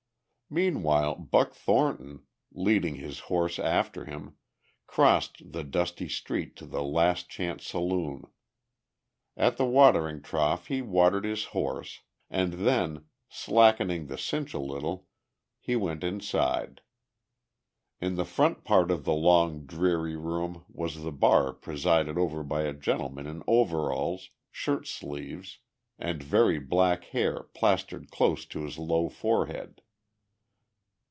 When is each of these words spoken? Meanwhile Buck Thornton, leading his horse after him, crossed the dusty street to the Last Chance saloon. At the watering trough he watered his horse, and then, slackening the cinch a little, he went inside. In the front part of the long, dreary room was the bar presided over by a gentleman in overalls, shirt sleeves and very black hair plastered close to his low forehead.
Meanwhile 0.53 1.15
Buck 1.15 1.53
Thornton, 1.53 2.23
leading 2.51 2.95
his 2.95 3.19
horse 3.31 3.57
after 3.57 4.03
him, 4.03 4.35
crossed 4.85 5.53
the 5.53 5.63
dusty 5.63 6.09
street 6.09 6.57
to 6.57 6.65
the 6.65 6.83
Last 6.83 7.29
Chance 7.29 7.65
saloon. 7.67 8.25
At 9.37 9.55
the 9.55 9.63
watering 9.63 10.21
trough 10.21 10.67
he 10.67 10.81
watered 10.81 11.23
his 11.23 11.45
horse, 11.55 12.01
and 12.29 12.51
then, 12.67 13.05
slackening 13.29 14.07
the 14.07 14.17
cinch 14.17 14.53
a 14.53 14.59
little, 14.59 15.07
he 15.57 15.77
went 15.77 16.03
inside. 16.03 16.81
In 18.01 18.15
the 18.15 18.25
front 18.25 18.65
part 18.65 18.91
of 18.91 19.05
the 19.05 19.13
long, 19.15 19.65
dreary 19.65 20.17
room 20.17 20.65
was 20.67 21.01
the 21.01 21.13
bar 21.13 21.53
presided 21.53 22.17
over 22.17 22.43
by 22.43 22.63
a 22.63 22.73
gentleman 22.73 23.25
in 23.25 23.41
overalls, 23.47 24.31
shirt 24.51 24.85
sleeves 24.85 25.59
and 25.97 26.21
very 26.21 26.59
black 26.59 27.05
hair 27.05 27.43
plastered 27.53 28.11
close 28.11 28.45
to 28.47 28.65
his 28.65 28.77
low 28.77 29.07
forehead. 29.07 29.81